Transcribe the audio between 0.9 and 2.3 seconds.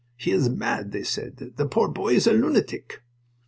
they said. "The poor boy is